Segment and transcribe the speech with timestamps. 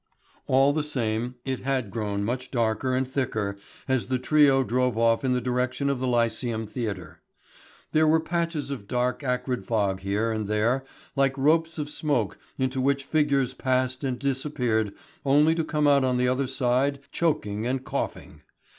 [0.47, 5.23] All the same it had grown much darker and thicker as the trio drove off
[5.23, 7.21] in the direction of the Lyceum Theatre.
[7.91, 10.83] There were patches of dark acrid fog here and there
[11.15, 14.91] like ropes of smoke into which figures passed and disappeared
[15.23, 18.41] only to come out on the other side choking and coughing.